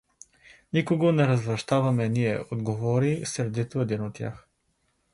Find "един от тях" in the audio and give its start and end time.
3.81-4.47